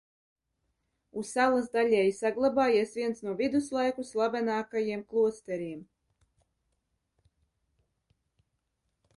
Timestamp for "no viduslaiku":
3.27-4.07